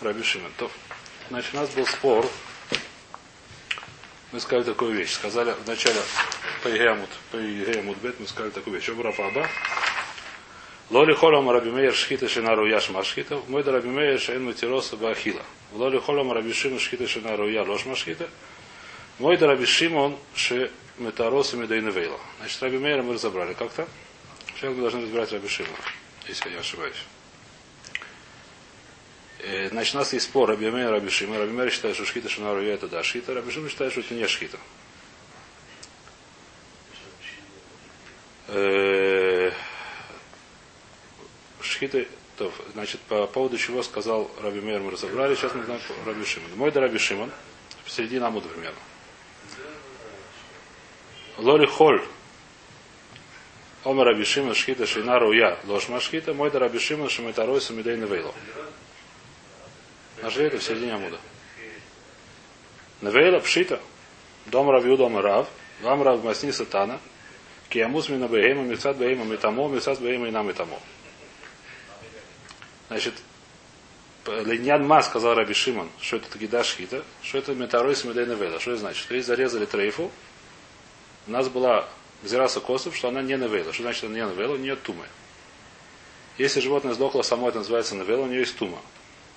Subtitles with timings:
[0.00, 0.52] Раби Шимон.
[1.28, 2.26] Значит, у нас был спор.
[4.30, 5.12] Мы сказали такую вещь.
[5.12, 6.00] Сказали вначале
[6.62, 8.88] по Игеамут, по Игеамут Бет, мы сказали такую вещь.
[8.88, 9.48] Обра Аба.
[10.90, 13.42] Лоли холом Раби Мейер шхита шинару яш машхита.
[13.48, 15.42] Мой да Раби Мейер шейн матироса бахила.
[15.72, 18.28] Лоли холом Раби Шимон шхита шинару я лош машхита.
[19.18, 22.18] Мой да Раби Шимон ше метароса медайневейла.
[22.38, 23.86] Значит, Раби Мейера мы разобрали как-то.
[24.54, 25.76] Сейчас мы должны разбирать Раби Шимона,
[26.26, 26.96] если я ошибаюсь.
[29.40, 31.38] Э, значит, у нас есть спор Раби Мейер, Раби Шима.
[31.38, 33.34] Раби Мейер считает, что шхита шинару я это да шхита.
[33.34, 34.58] Раби считает, что это не шхита.
[38.48, 39.52] Э,
[41.60, 42.04] шхита,
[42.36, 46.50] то, значит, по поводу чего сказал Раби Мейер, мы разобрали, сейчас мы знаем Раби Шимон.
[46.56, 47.30] Мой да Раби Шимон,
[47.84, 48.78] в середине Амуда примерно.
[51.36, 52.02] Лори холь.
[53.84, 56.34] Омар Раби Шимон шхита шинару я ложь машхита.
[56.34, 58.34] Мой да Раби Шимон шамитарой самидей невейло.
[60.22, 61.18] Нашли это в середине Амуда.
[63.00, 63.80] Невейла пшита.
[64.46, 65.48] Дом Рави Дом Рав.
[65.82, 66.98] Вам Рав Масни Сатана.
[67.68, 70.78] Киамус мина бейма, мецат бейма метамо, мецат бейма и нам метамо.
[72.88, 73.14] Значит,
[74.26, 78.58] Леньян Ма сказал Раби Шимон, что это Тагида Шхита, что это Метарой Смедей Неведа.
[78.58, 79.02] Что это значит?
[79.02, 80.10] Что если зарезали трейфу,
[81.26, 81.86] у нас была
[82.22, 83.72] Гзираса Косов, что она не Невела.
[83.72, 84.54] Что значит она не Невела?
[84.54, 85.04] У нее тумы.
[86.38, 88.78] Если животное сдохло само, это называется Невела, у нее есть тума.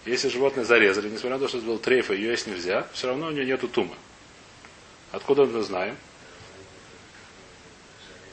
[0.06, 3.28] Если животное зарезали, несмотря на то, что это был трейф, ее есть нельзя, все равно
[3.28, 3.96] у нее нету тумы.
[5.12, 5.96] Откуда мы знаем?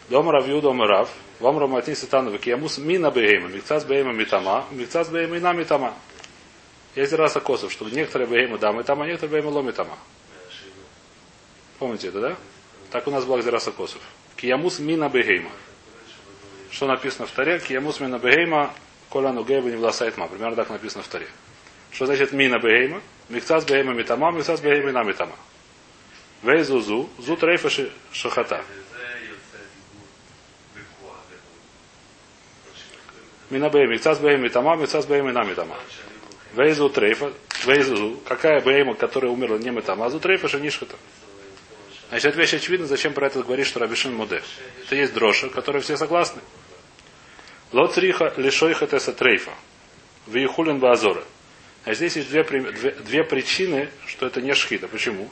[0.09, 5.37] Дома Равью, дома Рав, вам Раматни Сатановик, Ямус Мина Бейма, Микцас Бейма Митама, Микцас Бейма
[5.37, 5.95] и Митама.
[6.95, 9.99] Есть раса косов, что некоторые Бейма да Митама, некоторые Бейма Ло Митама.
[11.79, 12.37] Помните это, да?
[12.91, 14.01] Так у нас была Гзераса Косов.
[14.37, 15.51] Киямус Мина Бейма.
[16.71, 17.61] Что написано в таре?
[17.61, 18.73] Киямус Мина Бейма,
[19.11, 20.27] Коля Нугеба не власайтма.
[20.27, 21.29] Примерно так написано в таре.
[21.93, 23.01] Что значит мина бейма?
[23.29, 25.37] Михцас бейма митама, михцас бейма на митама.
[26.43, 27.69] Вейзу зу, зу трейфа
[28.13, 28.65] шахата.
[33.51, 35.77] Мина бейма, михцас бейма митама, михцас бейма на митама.
[36.55, 37.33] Вейзу трейфа,
[37.67, 40.97] вейзу зу, какая бейма, которая умерла не митама, а зу трейфа шанишхата.
[42.09, 44.43] Значит, вещь очевидна, зачем про это говорит, что Рабишин Муде.
[44.85, 46.41] Это есть дроша, которой все согласны.
[47.73, 49.51] Лоцриха лишойха теса трейфа.
[50.27, 51.23] Виехулин базора.
[51.89, 54.89] А здесь есть две, две, две причины, что это не шхита.
[54.89, 55.27] Почему?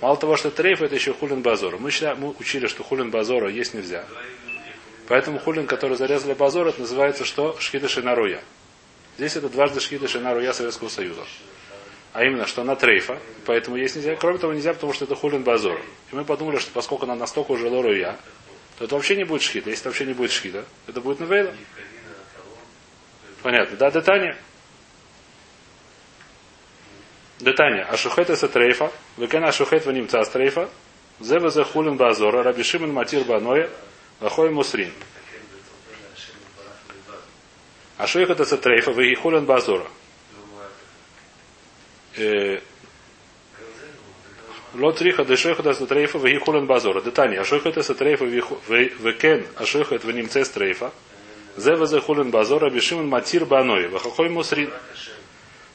[0.00, 1.78] Мало того, что трейф, это еще хулин базора.
[1.78, 4.04] Мы, считаем, мы учили, что хулин базора есть нельзя.
[5.06, 7.56] Поэтому хулин, который зарезали базор, это называется что?
[7.60, 8.42] Шхита шинаруя.
[9.16, 11.24] Здесь это дважды шхита шинаруя Советского Союза.
[12.12, 14.16] А именно, что она трейфа, поэтому есть нельзя.
[14.16, 15.80] Кроме того, нельзя, потому что это хулин базор.
[16.10, 18.18] И мы подумали, что поскольку она настолько уже лоруя,
[18.76, 19.70] то это вообще не будет шхита.
[19.70, 21.54] Если это вообще не будет шхита, это будет навейла.
[23.44, 23.76] Понятно.
[23.76, 24.36] Да, детание.
[27.42, 27.82] Детание.
[27.82, 28.92] Ашухет это трейфа.
[29.16, 30.70] Векен ашухет ванимца трейфа.
[31.18, 32.44] Зева за хулин базора.
[32.44, 33.68] Раби Шимон матир баноя.
[34.20, 34.92] Лахой мусрин.
[37.98, 38.92] Ашухет это трейфа.
[38.92, 39.88] Веги хулин базора.
[44.74, 47.00] Ло триха дешеха да трейфа веги хулин базора.
[47.00, 47.40] Детание.
[47.40, 48.24] Ашухет это трейфа.
[48.24, 50.92] Векен ашухет ванимца трейфа.
[51.56, 52.66] Зева за хулин базора.
[52.66, 53.90] Раби Шимон матир баноя.
[53.90, 54.70] Лахой мусрин.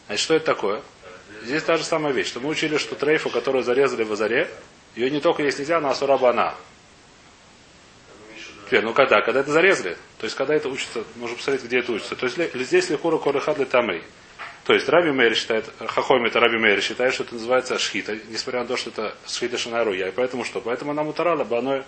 [0.05, 0.81] Значит, что это такое?
[1.43, 4.49] Здесь та же самая вещь, что мы учили, что трейфу, которую зарезали в Азаре,
[4.95, 6.55] ее не только есть нельзя, но асурабана.
[8.65, 9.21] Теперь, ну когда?
[9.21, 9.95] Когда это зарезали?
[10.17, 12.15] То есть, когда это учится, можно посмотреть, где это учится.
[12.15, 14.03] То есть, здесь лихура корыхад для тамри.
[14.65, 18.61] То есть, Раби Мейр считает, Хахойм это Раби Мейр считает, что это называется шхита, несмотря
[18.61, 20.09] на то, что это шхита шинаруя.
[20.09, 20.59] И поэтому что?
[20.59, 21.83] Поэтому она мутарала баной.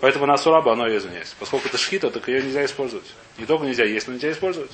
[0.00, 1.36] Поэтому она сура баной, извиняюсь.
[1.38, 3.06] Поскольку это шхита, так ее нельзя использовать.
[3.38, 4.72] Не только нельзя есть, но нельзя использовать.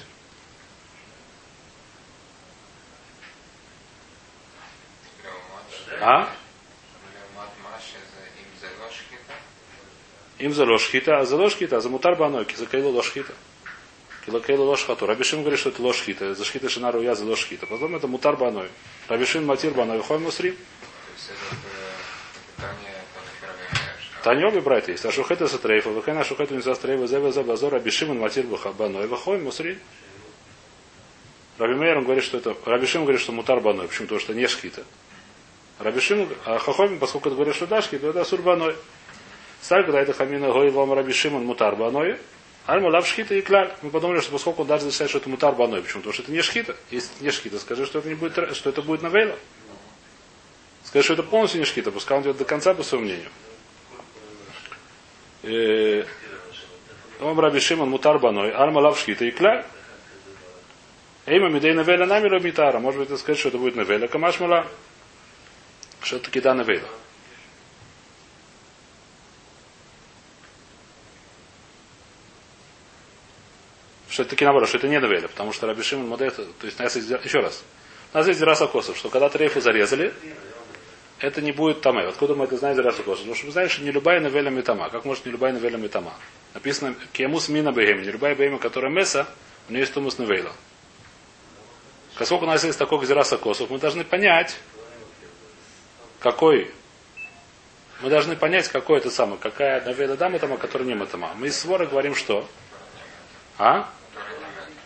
[6.01, 6.29] А?
[10.39, 13.33] Им за лошхита, а за лошхита, а за мутар банойки, за кейло лошхита.
[14.27, 15.07] Кило кейло лошхату.
[15.07, 17.67] Рабишим говорит, что это лошхита, за шхита шинару я за лошхита.
[17.67, 18.69] Потом это мутар баной.
[19.09, 20.59] Рабишин матир баной, хой мусри.
[24.23, 25.07] Таня обе брать есть.
[25.07, 29.07] А шухета за трейфа, вахена шухета не за трейфа, зева за базор, рабишим матир баной,
[29.07, 29.79] вахой мусри.
[31.59, 33.89] Раби Мейер говорит, что это, Рабишим говорит, что мутар баной.
[33.89, 34.09] Почему?
[34.09, 34.85] Потому что не шхита.
[35.79, 38.75] Рабишим, а Хахомин, поскольку это говорит, что Дашки, то это Асурбаной.
[39.61, 42.19] Сталь, когда это Хамина Гой вам Рабишимон Мутар Баной,
[42.67, 43.73] Альма Лав Шхита и Кляль.
[43.83, 45.83] Мы подумали, что поскольку он даже считает, что это Мутар Баной.
[45.83, 46.03] Почему?
[46.03, 46.77] Потому что это не Шхита.
[46.91, 49.37] Если не Шхита, скажи, что это, не будет, что это будет Навейла.
[50.85, 53.07] Скажи, что это полностью не Шхита, пускай он идет до конца, по своему
[55.43, 56.07] мнению.
[57.21, 59.65] Он Раби Шимон Мутар Альма Лав Шхита и Кляль.
[61.27, 62.79] Эйма Мидей Невеля Намира Митара.
[62.79, 64.67] Может быть, это сказать, что это будет Невеля Камашмала.
[66.07, 66.85] Что таки да Невеля.
[74.09, 76.79] Что это таки наоборот, что это не Невеля, потому что Раби Шимон Мадех, то есть
[76.79, 77.65] нас еще раз,
[78.15, 80.15] у нас есть Дираса Косов, что когда Трейфу зарезали,
[81.19, 82.07] это не будет Таме.
[82.07, 83.23] Откуда мы это знаем Дираса Косов?
[83.23, 84.89] Потому что мы знаем, что не любая Невеля Митама.
[84.91, 86.15] Как может не любая Невеля Митама?
[86.55, 89.27] Написано Кемус Мина Бегем, не любая Бегема, которая Меса,
[89.69, 90.53] у нее есть Тумус Невейла.
[92.17, 94.57] Поскольку у нас есть такой Гзираса Косов, мы должны понять,
[96.21, 96.73] какой
[98.01, 101.33] мы должны понять, какой это самый, какая наведа дама там, а которая не матама.
[101.35, 102.47] Мы из свора говорим, что?
[103.59, 103.91] А?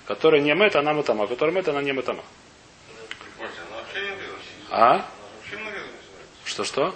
[0.07, 1.27] Которая не мета, она матама.
[1.27, 2.23] Которая мета, она не матама.
[4.71, 5.07] А?
[6.45, 6.95] Что-что?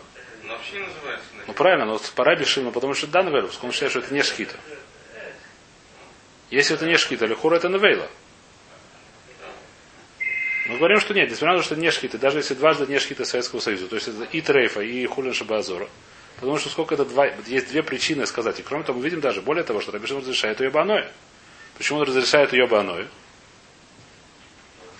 [1.46, 4.56] Ну правильно, но пора бешим, потому что да, навейла, он считает, что это не шкита.
[6.50, 8.08] Если это не шкита, лихура это навейла.
[10.66, 13.24] Мы говорим, что нет, несмотря на то, что не шхиты, даже если дважды не шхиты
[13.24, 15.88] Советского Союза, то есть это и Трейфа, и Хулин Шабазора,
[16.36, 18.60] потому что сколько это два, есть две причины сказать.
[18.60, 21.10] И кроме того, мы видим даже, более того, что Рабишин разрешает ее баное.
[21.76, 23.08] Почему он разрешает ее баное?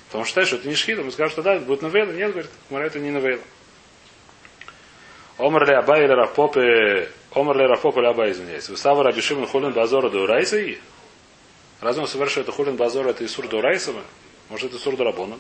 [0.08, 2.12] Потому что считает, что это не шхита, мы скажем, что да, это будет навейла.
[2.12, 3.42] Нет, говорит, Мара это не навейла.
[5.38, 8.68] Омар ле Абай или Рафпопе, Омар ле Рафпопе или Абай, извиняюсь.
[8.68, 10.78] Выстава Рабишиман Хулин Базора до Урайса и?
[11.80, 14.02] Разве он совершает это Хулин Базора, это Исур до Урайсова?
[14.48, 15.38] Может, это сур Дарабона.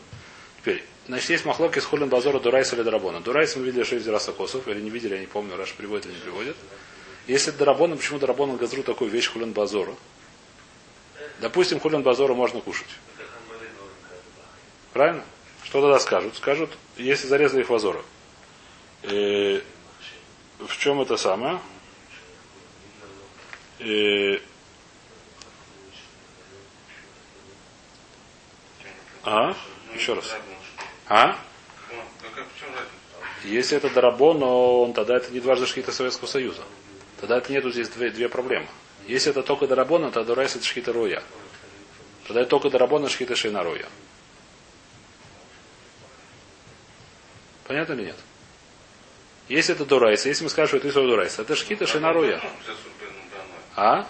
[0.60, 3.20] Теперь, значит, есть махлоки с хулин базора Дурайс или Дарабона.
[3.20, 6.06] Дурайс мы видели, что есть Раса Косов, или не видели, я не помню, Раш приводит
[6.06, 6.56] или не приводит.
[7.26, 9.96] Если Дарабона, почему Дарабона газру такую вещь хулин базору?
[11.40, 12.88] Допустим, хулин базору можно кушать.
[14.92, 15.24] Правильно?
[15.64, 16.36] Что тогда скажут?
[16.36, 18.02] Скажут, если зарезали их вазора.
[19.02, 19.60] Э,
[20.60, 21.60] в чем это самое?
[23.80, 24.38] Э,
[29.24, 29.54] А?
[29.94, 30.34] Еще раз.
[31.08, 31.38] А?
[33.44, 36.62] Если это дарабон, но он тогда это не дважды шхита Советского Союза.
[37.20, 38.66] Тогда это нету здесь две, две проблемы.
[39.06, 41.22] Если это только дарабон, то дурайс это шхита роя.
[42.26, 43.86] Тогда это только דרבנן, שחיטה שאינה ראויה.
[47.66, 48.16] Понятно или нет?
[49.48, 52.40] Если это דאורייתא, если мы скажем, что это איסור דאורייתא, это שחיטה שאינה ראויה.
[53.76, 54.06] А?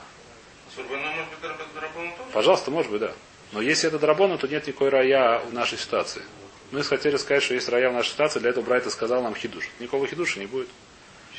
[2.33, 3.13] Пожалуйста, может быть, да.
[3.53, 6.23] Но если это דרבנן, то нет никакой ראיה в нашей ситуации.
[6.71, 9.69] Мы хотели сказать, что есть ראיה в нашей ситуации, для этого ברייתא сказал нам хидуш.
[9.79, 10.69] Никакого хидуша не будет.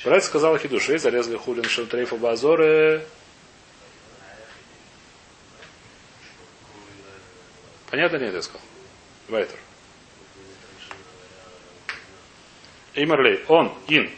[0.03, 0.89] ברייתא сказал חידוש.
[0.89, 3.05] Эй, зарезали חולין של טריפה בעזרה.
[7.89, 8.61] Понятно нет, я сказал?
[9.27, 9.57] Вайтер.
[12.93, 14.09] Имерлей, он, ин.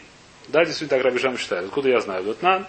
[0.48, 1.66] Да, действительно, так Рабишам считает.
[1.66, 2.22] Откуда я знаю?
[2.24, 2.66] Вот нам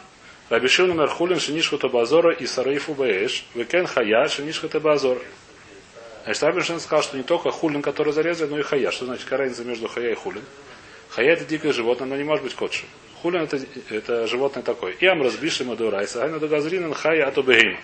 [0.50, 5.20] Рабишил номер хулин шинишхута базора и сарейфу баэш, векен хая шинишхута базор.
[6.24, 8.90] Значит, Рабишин сказал, что не только хулин, который зарезали, но и хая.
[8.90, 10.42] Что значит какая между хая и хулин?
[11.10, 12.88] Хая это дикое животное, но не может быть котшим.
[13.22, 13.60] Хулин это,
[13.92, 14.94] это животное такое.
[14.94, 17.78] И амраз бишима дурайса, айна догазринан хая ату бегейма.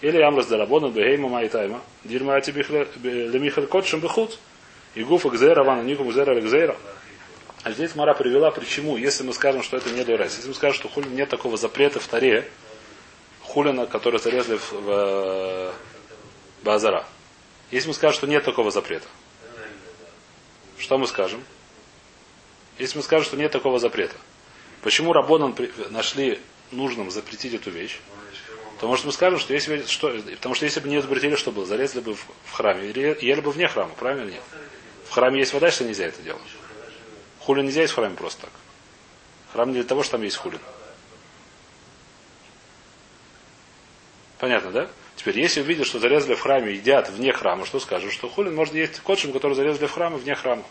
[0.00, 1.80] Или амраз дарабону бегейма майтайма.
[2.04, 4.38] Дирма ати лемихаль котшим бехут.
[4.94, 6.76] И гуфа гзера вана никум гзера гзера.
[7.66, 10.36] А здесь Мара привела, почему, если мы скажем, что это не дурайс.
[10.36, 12.48] Если мы скажем, что хулин нет такого запрета в таре,
[13.42, 15.74] хулина, который зарезали в, в,
[16.62, 17.04] Базара.
[17.72, 19.08] Если мы скажем, что нет такого запрета,
[20.78, 21.42] что мы скажем?
[22.78, 24.14] Если мы скажем, что нет такого запрета,
[24.82, 25.52] почему Рабонан
[25.90, 26.38] нашли
[26.70, 27.98] нужным запретить эту вещь?
[28.78, 31.66] То может мы скажем, что если что, потому что если бы не запретили, что было,
[31.66, 34.42] зарезали бы в, в храме, ели бы вне храма, правильно или нет?
[35.08, 36.42] В храме есть вода, что нельзя это делать.
[37.46, 38.50] Хулин нельзя есть в храме просто так.
[39.52, 40.58] Храм не для того, что там есть хулин.
[44.38, 44.90] Понятно, да?
[45.14, 48.12] Теперь, если увидишь, что зарезали в храме, едят вне храма, что скажешь?
[48.12, 50.64] Что хулин можно есть котшим, который зарезали в храме, вне храма.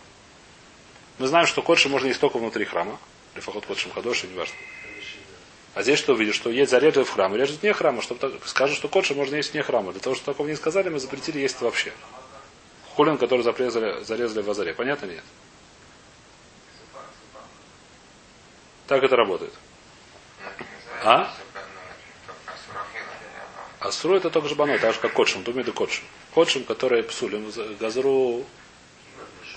[1.18, 3.00] Мы знаем, что котшим можно есть только внутри храма.
[3.34, 4.56] Или фахот котшим хадоши, неважно.
[5.76, 8.76] А здесь что увидишь, что есть зарезали в храме, режут вне храма, чтобы так, скажут,
[8.76, 9.94] что котшим можно есть вне храма.
[9.94, 11.94] Для того, чтобы такого не сказали, мы запретили есть вообще.
[12.96, 14.74] Хулин, который зарезали, зарезали в Азаре.
[14.74, 15.24] Понятно нет?
[18.88, 19.54] Так это работает.
[21.04, 21.34] А?
[23.80, 26.04] Асру это только жбаной, так же как котшим, думаю, да котшим.
[26.34, 28.44] Котшим, который псулим, газру...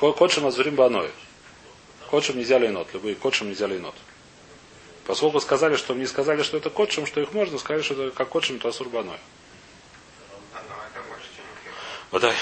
[0.00, 1.10] Котшим азурим баной.
[2.10, 3.94] Котшим нельзя лейнот, любые котшим нельзя лейнот.
[5.06, 8.28] Поскольку сказали, что мне сказали, что это котшим, что их можно, сказали, что это как
[8.28, 9.18] котшим, то асур баной.
[12.10, 12.34] Водай.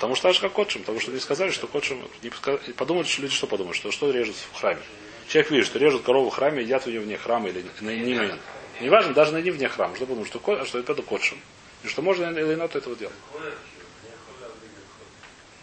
[0.00, 2.30] Потому что аж как котшим, потому что не сказали, что котшим, не
[2.72, 4.80] подумали, что люди что подумают, что что режут в храме.
[5.28, 8.14] Человек видит, что режут корову в храме, едят у него вне храма или на не,
[8.14, 8.32] не,
[8.80, 11.38] не даже на не вне храма, что потому что, что это котшим.
[11.84, 13.14] И что можно лейнот этого делать.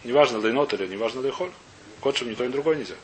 [0.04, 1.50] Неважно лейнот или неважно лейхоль.
[2.00, 2.96] Котшем ни то, ни другое нельзя.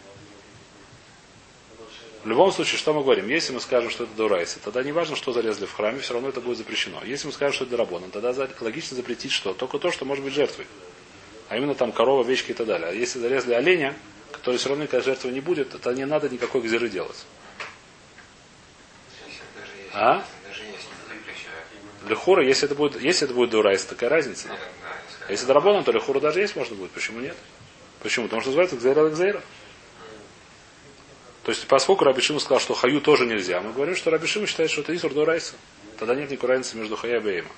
[2.23, 3.27] В любом случае, что мы говорим?
[3.27, 6.29] Если мы скажем, что это дурайса, тогда не важно, что зарезали в храме, все равно
[6.29, 7.01] это будет запрещено.
[7.03, 9.55] Если мы скажем, что это дарабоном, тогда логично запретить что?
[9.55, 10.67] Только то, что может быть жертвой.
[11.53, 12.87] А именно там корова, овечки и так далее.
[12.87, 13.95] А если зарезали оленя,
[14.31, 17.25] который все равно никакой жертвы не будет, то не надо никакой гзиры делать.
[19.93, 20.25] А?
[22.07, 24.47] Лехура, если это будет, если это будет дурайс, такая разница.
[25.27, 26.89] А если дарабоном, то лехура даже есть можно будет.
[26.89, 27.37] Почему нет?
[28.01, 28.25] Почему?
[28.25, 29.43] Потому что называется гзейра гзейра.
[31.43, 34.81] То есть, поскольку Рабишима сказал, что хаю тоже нельзя, мы говорим, что Рабишима считает, что
[34.81, 35.53] это Исур до Райса.
[35.99, 37.49] Тогда нет никакой разницы между хая и бейма.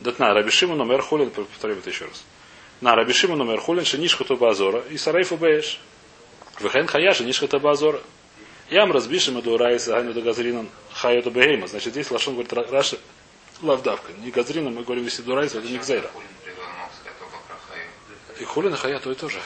[0.00, 2.24] Датна, Рабишима номер хулин, повторим это еще раз.
[2.80, 5.80] На Рабишима номер хулин, шенишка то базора, и сарайфу бееш.
[6.60, 8.00] Вехен хая, шенишка то базора.
[8.70, 11.66] Ям разбишим до Райса, ганю до газринан, хая то бейма.
[11.66, 12.98] Значит, здесь Лашон говорит, Раши,
[13.62, 14.12] лавдавка.
[14.12, 16.10] Не газрина, мы говорим, если до Райса, это не гзейра.
[18.38, 19.40] И хулин и хая то и тоже.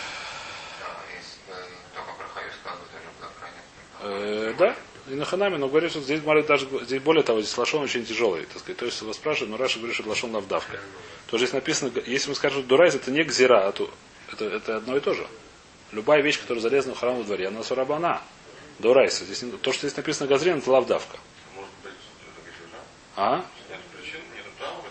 [4.00, 4.76] Э, да,
[5.08, 8.44] и на ханаме, но говорит, что здесь даже здесь более того, здесь лошон очень тяжелый,
[8.46, 8.76] так сказать.
[8.76, 10.78] То есть его спрашивают, но Раша говорит, что лошон лавдавка.
[11.26, 13.90] То здесь написано, если мы скажем, дурайз, это не гзира, а то,
[14.32, 15.26] это, это одно и то же.
[15.90, 18.22] Любая вещь, которая зарезана в храме в дворе, она сурабана.
[18.78, 19.24] Дурайса.
[19.24, 21.18] Здесь, то, что здесь написано газрин, это лавдавка.
[23.16, 23.44] А?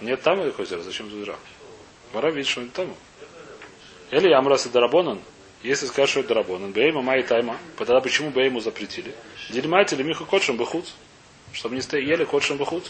[0.02, 0.82] Нет там или озера?
[0.82, 1.38] Зачем зира?
[2.14, 2.94] Вора видит, что нет там.
[4.12, 5.22] Или Амрас и Дарабонан,
[5.64, 9.14] если скажешь, что это Дарабонан, Бейма Май Тайма, тогда почему Бейму запретили?
[9.50, 10.90] Дельмать или Миха Котшем Бахуц,
[11.54, 12.90] чтобы не ели Котшем Бахуц.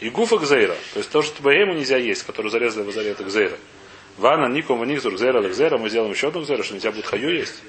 [0.00, 3.22] И Гуфа Гзейра, то есть то, что Бейму нельзя есть, который зарезали в заре, это
[3.22, 3.56] Гзейра.
[4.16, 7.62] Вана, Ником, Ваникзур, Гзейра, Гзейра, мы сделаем еще одну Гзейра, что нельзя будет Хаю есть.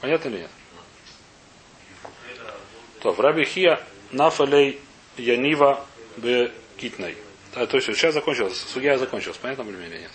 [0.00, 0.50] Понятно или нет?
[3.00, 3.80] То, в Раби Хия
[4.12, 4.78] Нафалей
[5.16, 5.84] Янива
[6.16, 7.16] Б Китной.
[7.54, 8.64] А, то есть сейчас закончилось.
[8.72, 9.36] Судья закончилась.
[9.38, 10.10] Понятно более или нет?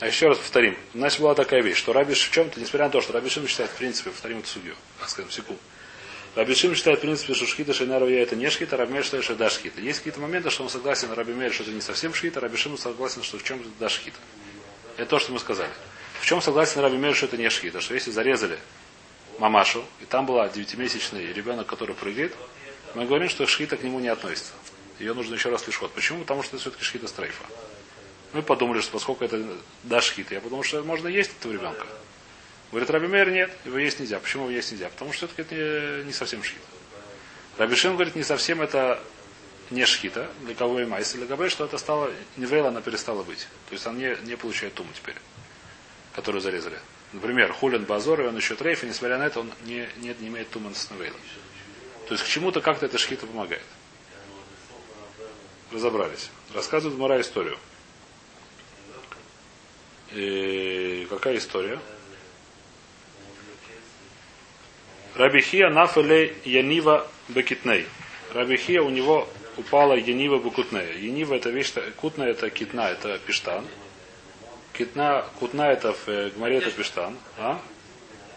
[0.00, 0.76] А еще раз повторим.
[0.94, 3.70] Значит, была такая вещь, что Раби в чем-то, несмотря на то, что Раби Шим считает,
[3.70, 4.74] в принципе, повторим эту судью,
[5.06, 5.60] скажем, секунду.
[6.34, 9.22] Раби Шим считает, в принципе, что шхита Шейнару я это не шхита, Раби Мер считает,
[9.22, 9.80] что это да шхита.
[9.80, 12.76] Есть какие-то моменты, что он согласен, Раби Мер, что это не совсем шхита, Раби Шим
[12.78, 14.18] согласен, что в чем это да шхита.
[14.96, 15.70] Это то, что мы сказали.
[16.20, 18.58] В чем согласен Раби Мер, что это не шхита, что если зарезали
[19.38, 22.34] мамашу, и там была девятимесячный ребенок, который прыгает,
[22.94, 24.52] мы говорим, что шхита к нему не относится.
[25.02, 25.92] Ее нужно еще раз лишот.
[25.92, 26.20] Почему?
[26.20, 27.44] Потому что это все-таки шхита стрейфа.
[28.32, 29.44] Мы подумали, что поскольку это
[29.82, 31.88] да шхита, я подумал, что можно есть этого ребенка.
[32.70, 34.20] Говорит, Раби Мейер, нет, его есть нельзя.
[34.20, 34.88] Почему его есть нельзя?
[34.90, 36.62] Потому что все-таки это не, совсем шхита.
[37.58, 39.02] Раби Шин говорит, не совсем это
[39.70, 43.48] не шхита, для кого и майс, для кого что это стало, невейла она перестала быть.
[43.68, 45.16] То есть она не, не получает туму теперь,
[46.14, 46.78] которую зарезали.
[47.12, 50.28] Например, Хулин Базор, и он еще трейф, и несмотря на это, он не, не, не
[50.28, 51.16] имеет туман с Невейла.
[52.06, 53.64] То есть к чему-то как-то эта шхита помогает.
[55.72, 56.30] Разобрались.
[56.54, 57.56] Рассказывает Мара историю.
[60.12, 61.78] И какая история?
[65.14, 67.86] Рабихия нафеле Янива Бекитней.
[68.34, 70.92] Рабихия у него упала Янива Бекутнея.
[70.92, 73.66] Янива это вещь, кутна это китна, это пиштан.
[74.72, 77.16] Китна, кутна это в э, Гмаре это пиштан.
[77.38, 77.60] А?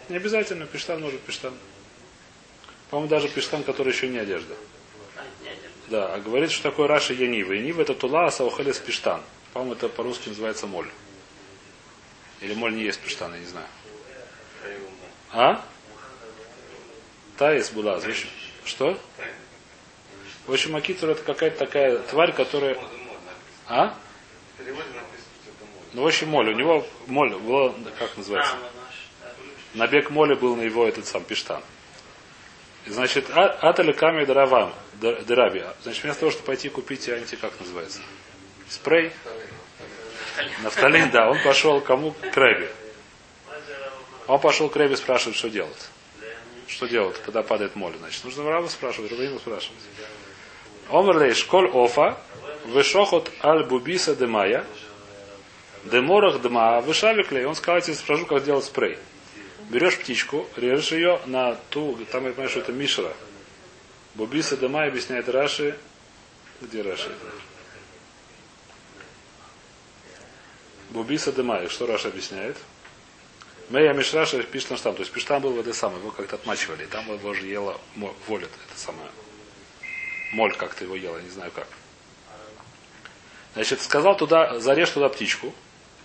[0.08, 1.54] Не обязательно пиштан может пиштан.
[2.90, 4.54] По-моему, даже пиштан, который еще не одежда.
[5.88, 7.52] Да, а говорит, что такое Раша Янива.
[7.52, 9.22] Янива это тула, а саухелес пиштан.
[9.52, 10.88] По-моему, это по-русски называется моль.
[12.40, 13.66] Или моль не есть пиштан, я не знаю.
[15.32, 15.64] А?
[17.36, 18.00] Таис была.
[18.64, 18.98] Что?
[20.46, 22.76] В общем, Акитур это какая-то такая тварь, которая...
[23.68, 23.94] А?
[25.92, 26.48] Ну, в общем, моль.
[26.50, 28.56] У него моль было, как называется?
[29.74, 31.62] Набег моли был на его этот сам пиштан.
[32.86, 35.64] Значит, а, Атали Ками Даравам, Дараби.
[35.82, 38.00] Значит, вместо того, чтобы пойти купить анти, как называется?
[38.68, 39.12] Спрей?
[40.62, 41.28] Нафталин, да.
[41.30, 42.12] Он пошел кому?
[42.12, 42.68] К Рэби.
[44.26, 45.88] Он пошел к Рэби спрашивать, что делать.
[46.68, 47.96] Что делать, когда падает море?
[47.98, 49.78] Значит, нужно Раба спрашивать, Рабину спрашивать.
[50.88, 52.18] Омрлей школь офа,
[52.66, 54.64] вышохот аль бубиса демая,
[55.84, 57.44] деморах дма, вышаликлей.
[57.44, 58.98] Он сказал, я тебе спрошу, как делать спрей.
[59.68, 63.12] Берешь птичку, режешь ее на ту, там я понимаю, что это Мишра.
[64.14, 65.76] Бубиса Дама объясняет Раши.
[66.60, 67.12] Где Раши?
[70.90, 71.68] Бубиса Дама.
[71.68, 72.56] Что Раша объясняет?
[73.68, 74.96] Мэя Мишраша пишет на штамп.
[74.96, 76.86] То есть пиштам был в этой самой, его как-то отмачивали.
[76.86, 77.80] Там его же ела
[78.28, 79.10] волит, это самое.
[80.32, 81.66] Моль как-то его ела, не знаю как.
[83.54, 85.52] Значит, сказал туда, зарежь туда птичку,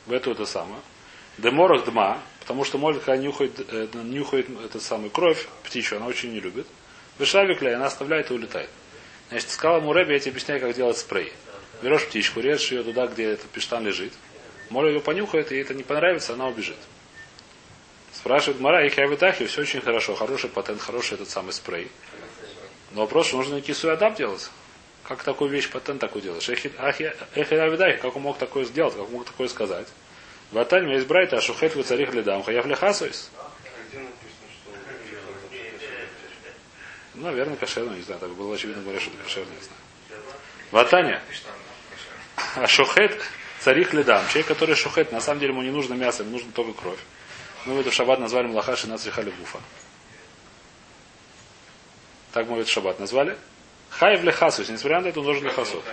[0.08, 0.82] в эту это самое.
[1.38, 6.34] Деморах дма, потому что моль, когда нюхает, э, нюхает этот самый кровь, птичью, она очень
[6.34, 6.68] не любит.
[7.18, 8.70] Вышавикля, она оставляет и улетает.
[9.30, 11.32] Значит, сказал ему Рэби, я тебе объясняю, как делать спрей.
[11.82, 14.12] Берешь птичку, режешь ее туда, где этот пештан лежит.
[14.70, 16.78] Моль ее понюхает, и это не понравится, она убежит.
[18.14, 21.90] Спрашивает Мара, и Хавитахи, все очень хорошо, хороший патент, хороший этот самый спрей.
[22.92, 24.50] Но вопрос, что нужно найти суядап делать.
[25.08, 26.48] Как такую вещь патент такой делаешь?
[26.50, 26.72] Эхи
[28.02, 29.88] как он мог такое сделать, как он мог такое сказать?
[30.52, 33.32] Ваталь есть брайта, а шухет вы царих лидам, хаяв лехасуис.
[37.14, 39.82] Ну, наверное, кошерно, не знаю, так было очевидно говоря, что это кошерно, не знаю.
[40.72, 41.22] Ватаня.
[42.56, 43.22] А шухет
[43.60, 44.26] царих лидам.
[44.30, 47.00] Человек, который шухет, на самом деле ему не нужно мясо, ему нужно только кровь.
[47.66, 49.60] Мы в эту шаббат назвали Млахаши Нацрихали Гуфа.
[52.34, 53.38] Так мы этот шаббат назвали.
[53.90, 54.70] Хайв лехасус.
[54.70, 55.84] Несмотря на это, он должен лехасу.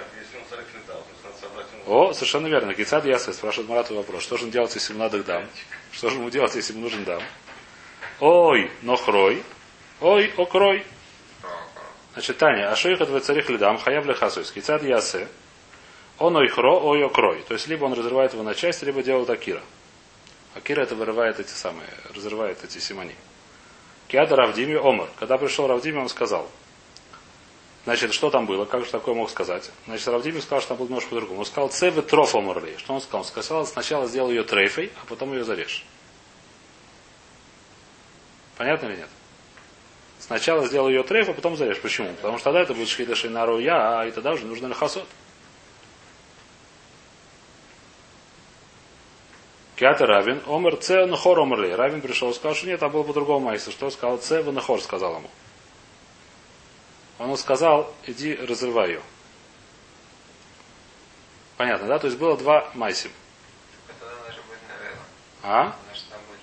[1.89, 2.75] О, совершенно верно.
[2.75, 4.23] Кицад Ясы спрашивает Марату вопрос.
[4.23, 5.47] Что же он делать, если ему надо дам?
[5.91, 7.23] Что же ему делать, если ему нужен дам?
[8.21, 9.43] Ой, нохрой.
[10.03, 10.85] Ой, окрой.
[12.13, 14.53] Значит, Таня, а что их от царих лидам, хаяв лехасус.
[14.53, 15.29] Кицад Ясы.
[16.19, 17.43] Он ойхро, ой, окрой.
[17.49, 19.63] То есть, либо он разрывает его на части, либо делает акира.
[20.55, 23.15] Акира это вырывает эти самые, разрывает эти симани.
[24.09, 25.09] Киада Равдими Омар.
[25.19, 26.51] Когда пришел Равдими, он сказал.
[27.89, 28.67] Значит, что там было?
[28.67, 29.71] Как же такое мог сказать?
[29.87, 31.41] Значит, Равдими сказал, что там было немножко по-другому.
[31.41, 32.77] Он сказал, цевы троф омарли.
[32.77, 33.21] Что он сказал?
[33.21, 35.87] Он сказал, сначала сделал ее трейфой, а потом ее зарежь.
[38.59, 39.09] Понятно или нет?
[40.19, 41.81] Сначала сделал ее трейф, а потом зарежь.
[41.81, 42.13] Почему?
[42.17, 45.07] Потому что тогда это будет шхита шинару я, а и тогда уже нужно лихасот.
[49.77, 51.75] Киата Равин, Омер Це Нахор Омерли.
[51.75, 53.71] Равин пришел и сказал, что нет, а было по-другому майса.
[53.71, 55.31] Что сказал Це Нахор, сказал ему.
[57.19, 59.03] Он сказал, иди разрывай ее.
[61.57, 61.99] Понятно, да?
[61.99, 63.11] То есть было два майсим.
[65.43, 65.77] А?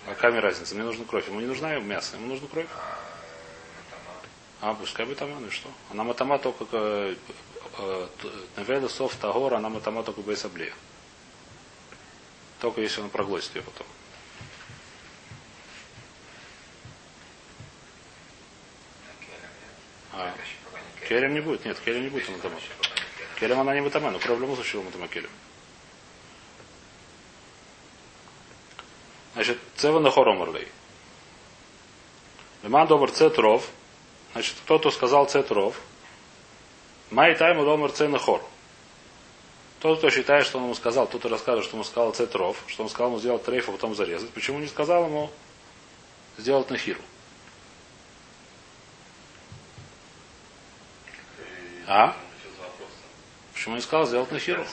[0.07, 0.75] А какая разница?
[0.75, 1.27] Мне нужна кровь.
[1.27, 2.67] Ему не нужна мясо, ему нужна кровь.
[4.61, 5.69] А, пускай бы там, ну и что?
[5.91, 7.15] Она матама только э,
[7.77, 8.07] э,
[8.57, 10.73] Неведа Сов Тагор, она матама только Бейсаблия.
[12.59, 13.85] Только если он проглотит ее потом.
[20.13, 20.33] А,
[21.15, 21.65] келем не будет.
[21.65, 22.55] Нет, келем не будет матама.
[23.39, 25.29] Келем она не матама, но кровь в любом случае матама келем.
[29.33, 30.67] Значит, цева на хоромарлей.
[32.63, 33.69] Леман добр цетров.
[34.33, 35.79] Значит, кто-то сказал цетров.
[37.11, 38.39] Май тайму домар ценахор.
[38.39, 38.49] хор.
[39.79, 42.83] Тот, кто считает, что он ему сказал, тот, кто расскажет, что он сказал цетров, что
[42.83, 44.31] он сказал ему сделать трейф, а потом зарезать.
[44.31, 45.29] Почему не сказал ему
[46.37, 47.01] сделать нахиру?
[51.87, 52.15] А?
[53.53, 54.65] Почему не сказал сделать нахиру?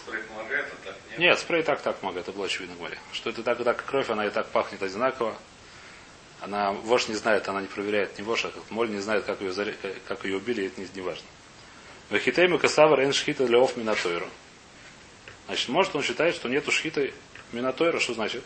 [1.18, 2.96] Нет, спрей так так помогает, это было очевидно говоря.
[3.12, 5.36] Что это так и так кровь, она и так пахнет одинаково.
[6.40, 9.40] Она, вож не знает, она не проверяет, не вож, а как моль не знает, как
[9.40, 9.52] ее,
[10.08, 11.24] как ее убили, это не, не важно.
[12.10, 14.26] Вахитейму касавар эн шхита леов минатойру.
[15.46, 17.14] Значит, может он считает, что нету шхиты
[17.52, 18.44] Минатойра, что значит?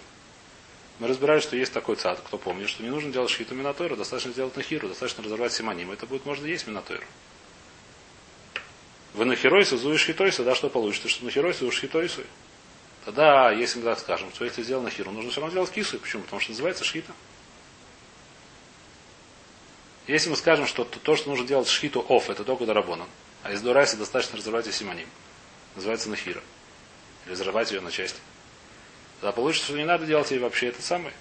[0.98, 4.32] Мы разбирали, что есть такой цад, кто помнит, что не нужно делать шхиту Минатойра, достаточно
[4.32, 5.92] сделать нахиру, достаточно разорвать симоним.
[5.92, 7.04] Это будет, можно есть Минатойру.
[9.16, 11.08] Вы нахиройся, зуешь хитойся, да, что получится?
[11.08, 12.20] Что нахиройся, зуешь хитойся.
[13.06, 15.98] Тогда, если мы так скажем, что если сделал нахиру, нужно все равно делать кису.
[15.98, 16.22] Почему?
[16.24, 17.12] Потому что называется шхита.
[20.06, 23.08] Если мы скажем, что то, что нужно делать шхиту оф, это только дарабонан,
[23.42, 25.08] а из дурайса достаточно разорвать и симоним,
[25.76, 26.42] называется нахира
[27.26, 28.20] разрывать ее на части.
[29.20, 31.14] Тогда получится, что не надо делать ей вообще это самое.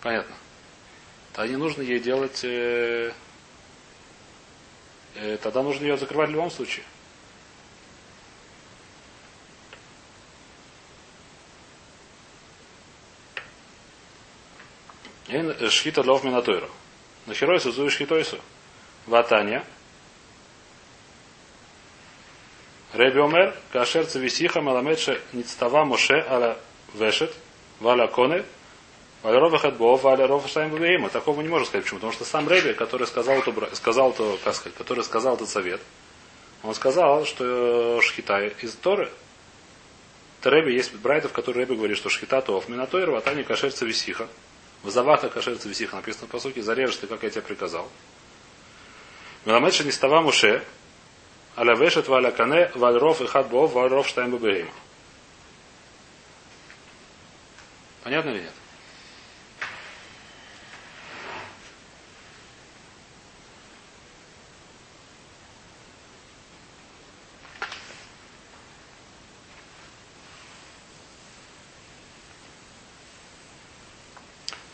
[0.00, 0.34] Понятно.
[1.34, 2.40] Тогда не нужно ей делать...
[2.44, 3.12] Э,
[5.42, 6.84] тогда нужно ее закрывать в любом случае.
[15.70, 16.70] Шхита лов минатойру.
[17.26, 18.38] Нахеройсу зуи шхитойсу.
[19.06, 19.64] Ватания.
[22.92, 26.56] Реби Омер, Кашер Цависиха Маламедша Ництава Моше Аля
[26.94, 27.34] Вешет,
[27.80, 28.44] Валя Коне,
[29.76, 31.08] Бов, Валя Ровашайм Бабеима.
[31.08, 31.84] Такого не можно сказать.
[31.84, 31.98] Почему?
[31.98, 35.80] Потому что сам Реби, который сказал, то, сказал, то, как сказать, который сказал этот совет,
[36.62, 39.10] он сказал, что Шхита из Торы.
[40.44, 44.28] Реби есть Брайтов, который Реби говорит, что Шхита Тов, Минатойр, Ватани Кашер Цависиха.
[44.84, 47.88] В Заваха Кашер Цависиха написано по сути, зарежешь ты, как я тебе приказал.
[49.44, 50.62] Меламедша Нистава Муше,
[51.56, 54.38] Аля вешет валя кане валь ров и хат бов валь ров штайм.
[58.04, 58.52] Понятно или нет?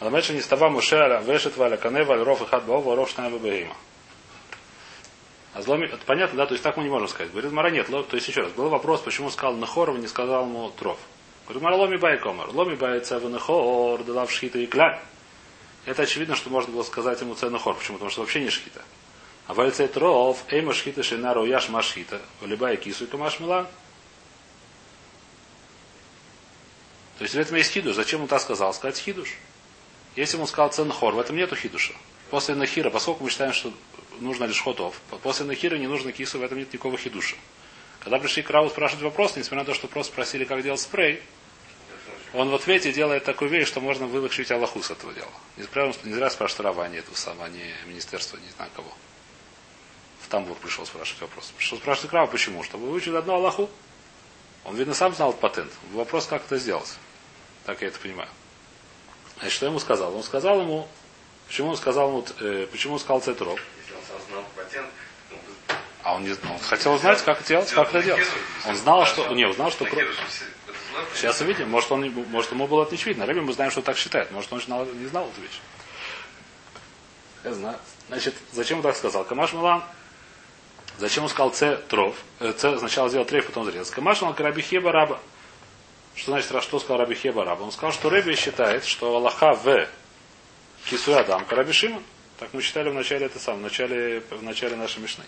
[0.04, 3.76] А меньше не става мушеля, вешет валя, канева, ров и хат баова, ров шнайва бегима.
[5.54, 6.46] А зломи, это понятно, да?
[6.46, 7.30] То есть так мы не можем сказать.
[7.30, 7.86] Говорит, Мара нет.
[7.86, 10.98] То есть еще раз, был вопрос, почему сказал Нахоров, не сказал ему Тров.
[11.44, 12.48] Говорит, Мара ломи бай комар.
[12.50, 14.98] Ломи бай цева Нахор, дала в шхита и кляль.
[15.86, 17.76] Это очевидно, что можно было сказать ему цену хор.
[17.76, 17.98] Почему?
[17.98, 18.82] Потому что вообще не шхита.
[19.46, 23.70] А вальцей тров, эйма шхита шинару яш машхита, любая кису и камаш мила.
[27.18, 27.94] То есть в этом есть хидуш.
[27.94, 28.74] Зачем он так сказал?
[28.74, 29.36] Сказать хидуш.
[30.16, 31.94] Если ему сказал цен хор, в этом нету хидуша.
[32.30, 33.72] После нахира, поскольку мы считаем, что
[34.20, 37.36] нужно лишь хотов, после нахира не нужно кису, в этом нет никакого хидуша.
[38.00, 41.22] Когда пришли к Раву спрашивать вопрос, несмотря на то, что просто спросили, как делать спрей,
[42.34, 45.30] он в ответе делает такую вещь, что можно вылучить Аллаху с этого дела.
[45.56, 48.70] Не зря, не зря спрашивает Рава, а не эту самую, а не министерство, не знаю
[48.74, 48.90] кого.
[50.20, 51.52] В Тамбур пришел спрашивать вопрос.
[51.56, 52.62] Пришел спрашивать Рава, почему?
[52.62, 53.68] Чтобы выучить одну Аллаху.
[54.64, 55.70] Он, видно, сам знал патент.
[55.92, 56.96] Вопрос, как это сделать.
[57.66, 58.28] Так я это понимаю.
[59.42, 60.14] Значит, что ему сказал?
[60.14, 60.86] Он сказал ему,
[61.48, 63.58] почему он сказал ему, э, почему он сказал он
[64.30, 64.44] ну,
[66.04, 68.24] А он, не, он хотел узнать, как делать, как это делать.
[68.68, 70.06] Он знал, что, не, он знал, что кровь.
[71.16, 71.68] Сейчас увидим.
[71.70, 73.26] Может, он, может, ему было это не очевидно.
[73.26, 74.30] Рэби мы знаем, что так считает.
[74.30, 75.60] Может, он знал- не знал эту вещь.
[77.42, 77.78] Я знаю.
[78.06, 79.24] Значит, зачем он так сказал?
[79.24, 79.82] Камаш Милан.
[80.98, 82.14] Зачем он сказал Ц тров?
[82.38, 83.90] Э, Ц сначала сделал трейф, потом зрез.
[83.90, 85.18] Камаш Милан Карабихеба раба.
[86.14, 87.62] Что значит, что сказал Раби Хеба раба?
[87.62, 89.88] Он сказал, что Рэби считает, что Аллаха в
[90.84, 92.02] Кису Адам Караби Шимон.
[92.38, 95.24] Так мы читали в начале это самое, в начале, в начале нашей Мишны.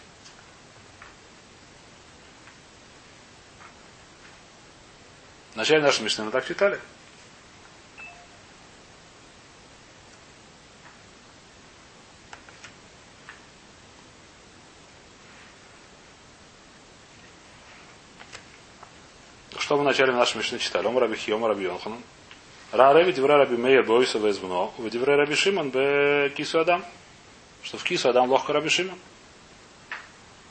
[5.52, 6.80] В начале нашей Мишны мы так читали.
[19.64, 20.86] Что мы в начале нашей Мишны читали?
[20.86, 21.98] Ом Раби Хиом Раби Йоханан.
[22.70, 26.84] Ра Реви Дивре Раби Мейер Бойса Везбно, в Дивре Раби Шимон Бе Кису Адам.
[27.62, 28.98] Что в Кису Адам лохка Раби Шимон.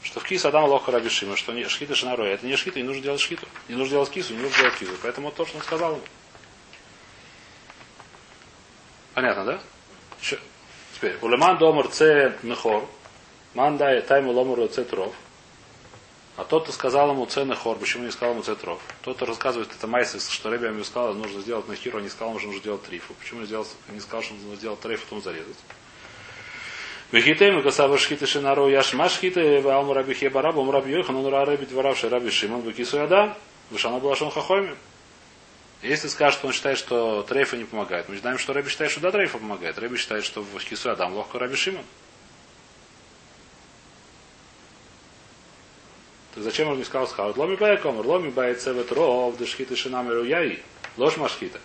[0.01, 2.33] Что в Кису Адам лохка Раби Шимон, что не шхита шинароя.
[2.33, 3.45] Это не шхита, не нужно делать шхиту.
[3.69, 4.93] Не нужно делать кису, не нужно делать кису.
[5.03, 5.99] Поэтому то, что он сказал.
[9.13, 9.59] Понятно, да?
[10.95, 11.19] Теперь.
[11.21, 12.87] Улеман домар це нехор.
[13.53, 15.13] Ман дай тайму ломару це тров.
[16.35, 18.81] А тот, кто сказал ему цены хор, почему не сказал ему цетров?
[19.03, 22.09] Тот, кто рассказывает это Майсис, что Рэби ему сказал, нужно сделать на хиру, а не
[22.09, 23.13] сказал, что нужно сделать трифу.
[23.13, 25.57] Почему не, сделал, не сказал, что нужно сделать трифу, потом зарезать?
[27.11, 32.09] Вехитейм, касава шхиты шинару яш машхиты, ваалму раби хеба рабу, раби йохан, он раби дворавший
[32.09, 33.37] раби шимон, векису яда,
[33.69, 34.75] вышана была шон хахойми.
[35.83, 39.01] Если скажет, что он считает, что трейфа не помогает, мы знаем, что Рэби считает, что
[39.01, 39.77] да, трейфа помогает.
[39.77, 41.83] Рэби считает, что в кису адам легко раби шимон.
[46.35, 47.37] То зачем он не сказал схават?
[47.37, 50.59] Ломи бая комар, ломи бая цевет ров, да шхита шинамеру яи.
[50.97, 51.59] Ложь машхита.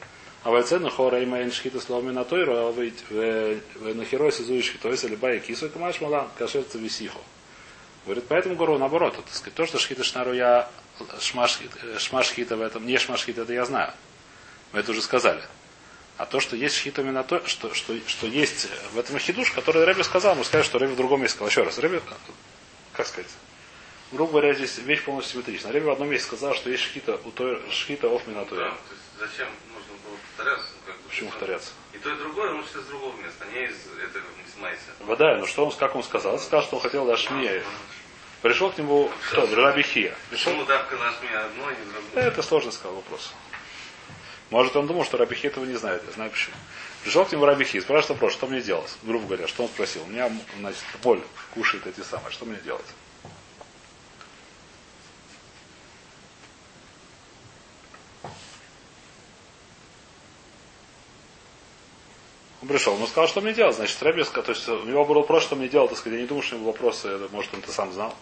[0.44, 5.16] А вайцена хора има эн шхита сломи на той ро, в нахерой сизуи шхитой, если
[5.16, 7.18] бая кису, камаш малан, кашерца висихо.
[8.04, 9.16] Говорит, поэтому говорю наоборот.
[9.16, 10.70] Так сказать, то, что шхита шнару я
[11.20, 13.92] шмашхита в этом, не шмашхита, это я знаю.
[14.72, 15.42] Мы это уже сказали.
[16.16, 19.84] А то, что есть шхита именно то, что, что, что есть в этом хидуш, который
[19.84, 21.48] Рэби сказал, мы сказали, что Рэби в другом месте сказал.
[21.48, 22.00] Еще раз, Рэби,
[22.92, 23.30] как сказать,
[24.12, 25.72] грубо говоря, здесь вещь полностью симметрична.
[25.72, 28.70] Рэби в одном месте сказал, что есть шхита, у той, шхита оф Да, минатуя.
[28.70, 30.66] то есть зачем нужно было повторяться?
[30.74, 31.70] ну, Как бы, Почему что- повторяться?
[31.92, 34.82] И то, и другое, он считает с другого места, не из этого, из Майса.
[35.00, 36.34] Вода, ну что он, как он сказал?
[36.34, 37.62] Он сказал, что он хотел дать Шмия.
[38.42, 39.46] Пришел к нему кто?
[39.56, 40.14] Раби Хия.
[40.30, 42.24] Пришел Почему давка наш меня одно, другое?
[42.24, 43.32] Это сложно сказал вопрос.
[44.50, 46.02] Может, он думал, что Рабихи этого не знает.
[46.06, 46.54] Я знаю почему.
[47.02, 48.96] Пришел к нему Рабихи, спрашивает вопрос, что мне делать?
[49.02, 50.04] Грубо говоря, что он спросил?
[50.04, 51.20] У меня, значит, боль
[51.52, 52.30] кушает эти самые.
[52.30, 52.86] Что мне делать?
[62.60, 63.76] Он пришел, он сказал, что мне делать.
[63.76, 66.28] Значит, сказал, то есть у него был вопрос, что мне делать, так сказать, я не
[66.28, 68.14] думаю, что у него вопросы, может, он это сам знал,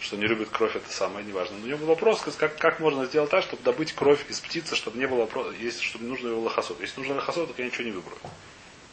[0.00, 1.56] что не любит кровь, это самое, неважно.
[1.56, 4.76] Но у него был вопрос, как, как можно сделать так, чтобы добыть кровь из птицы,
[4.76, 6.80] чтобы не было вопроса, если чтобы нужно его лохосот.
[6.80, 8.18] Если нужно лохосот, то я ничего не выберу.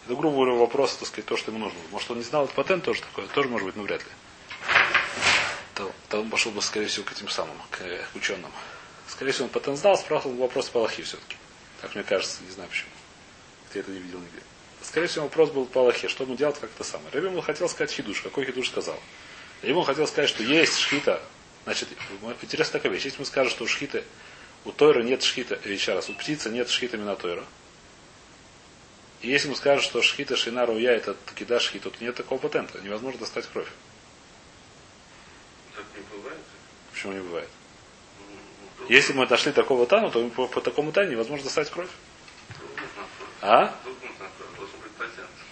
[0.06, 1.78] Это, грубо говоря, вопрос, так сказать, то, что ему нужно.
[1.92, 4.10] Может, он не знал этот патент тоже такое, тоже может быть, но вряд ли.
[5.76, 8.52] То, то он пошел бы, скорее всего, к этим самым, к, к ученым.
[9.08, 11.36] Скорее всего, он патент знал, спрашивал вопрос по Аллахе все-таки.
[11.82, 12.90] Так мне кажется, не знаю почему.
[13.74, 14.42] Я это не видел нигде.
[14.84, 17.10] Скорее всего, вопрос был по Аллахе, что ему делать, как это самое.
[17.12, 18.22] Рэбби ему хотел сказать хидуш.
[18.22, 19.00] Какой хидуш сказал?
[19.62, 21.22] Ему хотел сказать, что есть шхита.
[21.66, 21.90] Значит,
[22.42, 23.06] интересная такая вещь.
[23.06, 24.04] Если мы скажем, что у шхиты,
[24.66, 27.46] у Тойра нет шхита, еще раз, у птицы нет шхита именно Тойра.
[29.22, 32.82] И если мы скажем, что шхита шинару я это кида шхита, то нет такого патента.
[32.82, 33.68] Невозможно достать кровь.
[35.76, 36.40] Так не бывает.
[36.92, 37.50] Почему не бывает?
[38.18, 38.26] Ну,
[38.80, 41.68] ну, Если мы дошли до такого тану, то по, по такому тану невозможно достать.
[41.68, 41.90] Тут кровь.
[43.42, 43.76] А?
[43.84, 44.50] Тут нужна кровь.
[44.58, 44.70] Вот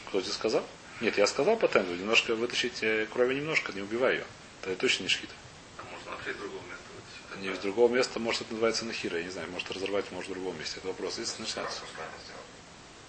[0.10, 0.66] Кто тебе сказал?
[1.02, 4.26] Нет, я сказал патенту, немножко вытащить э, крови немножко, не убивай ее.
[4.64, 5.34] Это точно не шхита.
[5.78, 7.42] А можно вообще из другого места вытащить?
[7.42, 10.34] Не из другого места, может, это называется нахира, я не знаю, может разорвать, может в
[10.34, 10.78] другом месте.
[10.78, 11.14] Это вопрос.
[11.14, 11.82] Здесь начинается.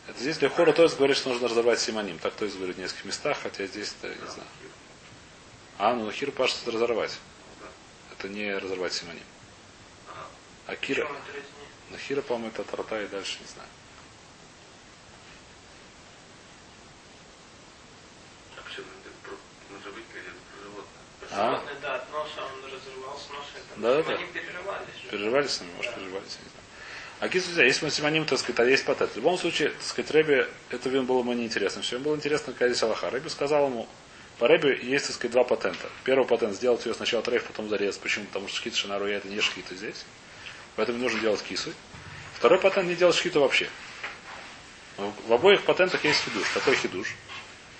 [0.09, 2.19] Это здесь для хора то есть говорит, что нужно разорвать симоним.
[2.19, 4.49] Так то есть говорит в нескольких местах, хотя здесь это не знаю.
[5.79, 7.17] А, ну нахира пашет это разорвать.
[8.13, 9.23] Это не разорвать симоним.
[10.67, 11.11] А кира,
[11.91, 13.69] нахира, по-моему, это тарта и дальше не знаю.
[18.57, 19.37] А почему это про
[19.75, 21.03] ножевик или это про животное?
[21.33, 21.62] А?
[21.83, 22.05] Да.
[23.77, 24.95] Да, да, Они переживались.
[25.11, 26.38] Переживались может, переживались.
[27.21, 29.12] А кису есть симоним, так сказать, а есть патент.
[29.12, 31.83] В любом случае, так сказать, Рэбе, это им было ему неинтересно.
[31.83, 33.11] Все, ему было интересно, какая здесь Аллаха.
[33.11, 33.87] Рэбе сказал ему,
[34.38, 35.90] по Рэбе есть, так сказать, два патента.
[36.05, 37.99] Первый патент сделать ее сначала трейф, потом зарез.
[37.99, 38.25] Почему?
[38.25, 40.07] Потому что шкит шинару это не шкита здесь.
[40.77, 41.73] Поэтому не нужно делать кису.
[42.35, 43.69] Второй патент не делать шкиту вообще.
[44.97, 46.49] В в обоих патентах есть хидуш.
[46.55, 47.14] Какой хидуш?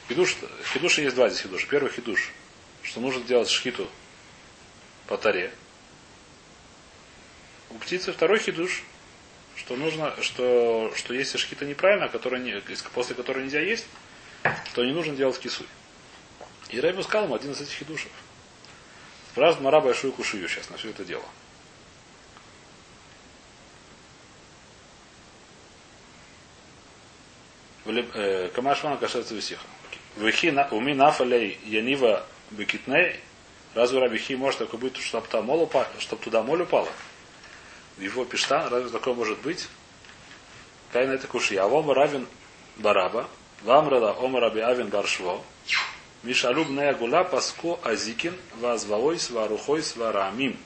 [0.09, 0.37] Хидуш,
[0.75, 1.67] хидуша есть два здесь хидуша.
[1.67, 2.31] Первый хидуш,
[2.83, 3.89] что нужно делать шхиту
[5.07, 5.53] по таре.
[7.71, 8.83] У птицы второй хидуш,
[9.57, 12.61] что нужно, что, что если шхита неправильно, которая не,
[12.93, 13.87] после которой нельзя есть,
[14.75, 15.67] то не нужно делать кисуй.
[16.71, 18.11] И Рэбби сказал один из этих хидушев.
[19.33, 21.25] Спрашивает Мара большую кушию сейчас на все это дело.
[28.55, 29.65] Камашвана кашается висиха.
[30.17, 33.21] Вихи уми нафалей янива бекитней.
[33.75, 36.89] Разве Рабихи может такое быть, чтобы там моль упала, чтобы туда моль упала?
[37.99, 39.69] Его пиштан, разве такое может быть?
[40.93, 41.63] Кайна это кушья.
[41.65, 42.27] Авома равен
[42.77, 43.29] бараба.
[43.63, 45.43] Вамрала ома раби авен баршво.
[46.23, 50.59] Мишалю бнея гула паско азикин вазваойс варухойс варамим.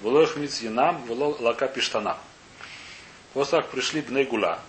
[0.00, 2.18] Влоих миц янам, вло лака пиштана.
[3.32, 4.60] После как пришли бней гула,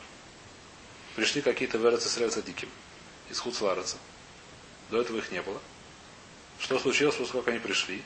[1.16, 2.70] пришли какие-то верцы с диким
[3.30, 3.98] из Хуцвараца.
[4.90, 5.60] До этого их не было.
[6.62, 8.02] Что случилось, после как они пришли?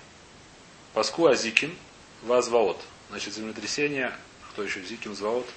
[0.94, 1.76] Паску Азикин,
[2.24, 2.82] Вазваот.
[3.10, 4.16] Значит, землетрясение,
[4.52, 5.48] кто еще Зикин, Зваот.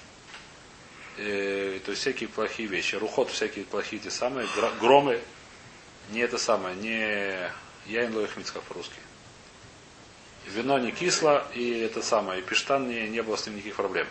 [1.17, 2.95] Э, то есть всякие плохие вещи.
[2.95, 4.47] Рухот, всякие плохие те самые.
[4.55, 5.19] гро- Громы.
[6.11, 7.51] Не это самое, не
[7.85, 8.95] Яин Лоихмиц, как по-русски.
[10.47, 14.07] Вино не кисло, и это самое, и пиштан не, не было с ним никаких проблем.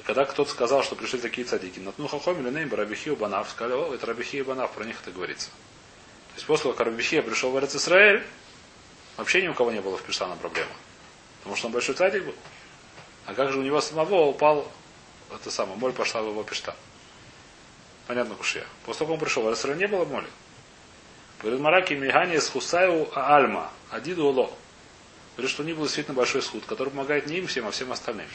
[0.00, 3.74] И когда кто-то сказал, что пришли такие цадики, натну хахом или нейм Рабихи Банав, сказали,
[3.74, 5.50] о, это Рабихи Банав, про них это говорится.
[6.34, 8.24] То есть после того, как Рабихия пришел в Эрец Исраэль,
[9.16, 10.70] вообще ни у кого не было в Пиштана проблемы.
[11.38, 12.34] Потому что он большой цадик был.
[13.26, 14.70] А как же у него самого упал,
[15.32, 16.74] это самое, моль пошла в его Пиштан.
[18.08, 18.66] Понятно, кушья.
[18.84, 20.26] После того, как он пришел в Эрец Исраэль, не было моли.
[21.40, 24.50] Говорит Мараки Мигани с Хусаю Альма, Адиду Уло.
[25.36, 27.92] Говорит, что у них был действительно большой схуд, который помогает не им всем, а всем
[27.92, 28.26] остальным.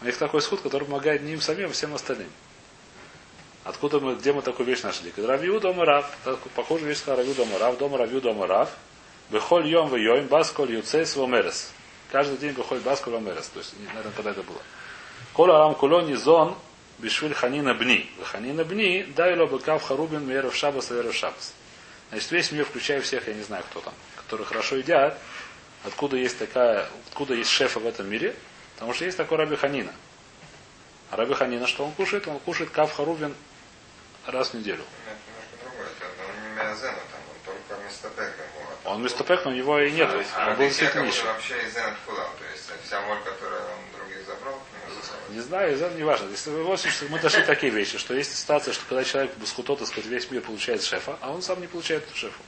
[0.00, 2.28] У них такой схуд, который помогает не им самим, а всем остальным.
[3.68, 5.12] Откуда мы, где мы такую вещь нашли?
[5.18, 6.10] Равью дома Рав,
[6.54, 8.70] похожую вещь сказал Равью дома Рав, дома Равью дома Рав,
[9.28, 11.70] Бехоль йом в йом, басколь юцейс вомерес.
[12.10, 13.46] Каждый день выходит басколь вомерес.
[13.48, 14.58] То есть, наверное, когда это было.
[15.34, 16.56] Кола арам кулони зон,
[16.98, 18.10] бишвиль ханина бни.
[18.24, 21.52] Ханина бни, дай ло быкав харубин меров шабас веров шабас.
[22.08, 25.18] Значит, весь мир, включая всех, я не знаю, кто там, которые хорошо едят,
[25.84, 28.34] откуда есть такая, откуда есть шефа в этом мире,
[28.76, 29.92] потому что есть такой Раби Ханина.
[31.10, 32.26] А Раби Ханина, что он кушает?
[32.28, 33.34] Он кушает кав харубин
[34.28, 34.84] раз в неделю.
[35.06, 35.88] Это немножко другое.
[35.88, 37.36] Это он не Миазена, там, он
[37.68, 38.90] только Мистапек его.
[38.90, 40.08] Он местопек, но у него и нет.
[40.34, 41.24] А Он был действительно нищий.
[41.24, 42.22] вообще из откуда?
[42.38, 44.58] То есть вся моль, которую он других забрал.
[45.30, 46.30] Не знаю, это не важно.
[46.30, 49.52] Если вы восемь, что мы дошли такие вещи, что есть ситуация, что когда человек без
[49.52, 52.40] хутота, сказать, весь мир получает шефа, а он сам не получает шефа.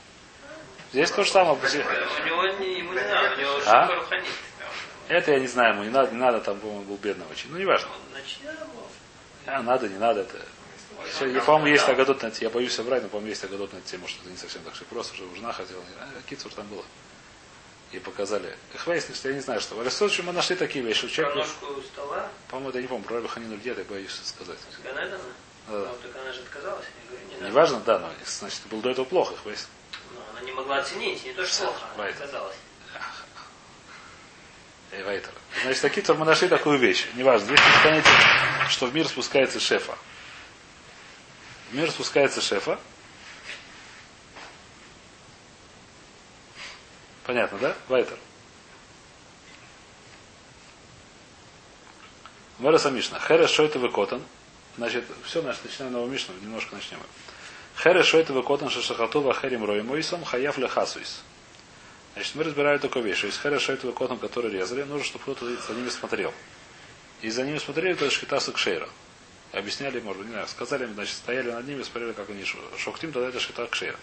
[0.91, 1.53] Здесь то же самое.
[1.53, 3.89] У него не, ему не надо, у него А?
[5.07, 7.51] Это я не знаю, ему не надо, не надо, там, по-моему, был бедный очень.
[7.51, 7.89] Ну, не важно.
[9.45, 10.37] А, надо, не надо, это...
[11.13, 14.07] Всё, я, по-моему, есть агадот на я боюсь соврать, но, по-моему, есть агадот на тему,
[14.07, 15.83] что это не совсем так, что просто, что жена хотела.
[15.99, 16.83] А, Кицур там было.
[17.91, 18.55] И показали.
[18.85, 19.75] Выяснилось, что я не знаю, что.
[19.75, 21.07] В Аристотеле мы нашли такие вещи.
[21.07, 24.57] Стола по-моему, это я не помню, про Ханину где-то, я боюсь сказать.
[24.83, 25.19] Да.
[25.67, 26.85] Ну, так она же отказалась.
[26.85, 27.47] Я говорю, не надо.
[27.49, 29.59] Неважно, да, но, значит, было до этого плохо, их.
[30.13, 32.55] Но она не могла оценить, не то, что плохо, она отказалась.
[34.91, 35.31] Эй, Вайтер.
[35.63, 37.07] Значит, такие мы нашли такую вещь.
[37.15, 37.47] Неважно.
[37.47, 38.13] Здесь понятие,
[38.69, 39.97] что в мир спускается шефа.
[41.71, 42.79] Мир спускается шефа.
[47.25, 47.75] Понятно, да?
[47.87, 48.17] Вайтер.
[52.59, 53.19] Мераса Мишна.
[53.19, 54.21] Хере шойта выкотан.
[54.77, 56.99] Значит, все, значит, начинаем новую Мишну, немножко начнем.
[57.77, 61.21] Хере шойта выкотан шашахатува херим рой мойсом хаяф лехасуис.
[62.13, 65.73] Значит, мы разбираем такую вещь, из хэра шейтовый котом, который резали, нужно, чтобы кто-то за
[65.73, 66.33] ними смотрел.
[67.21, 68.89] И за ними смотрели, то есть шхита сукшейра.
[69.51, 72.45] Объясняли, может быть, не знаю, сказали значит, стояли над ними, смотрели, как они
[72.77, 73.97] шохтим, тогда это шита кшейра.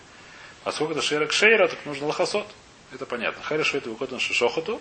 [0.65, 2.47] А сколько это шейра кшейра, так нужно лохосот.
[2.93, 3.43] Это понятно.
[3.43, 4.81] Хайра швейт выкотан шишохоту,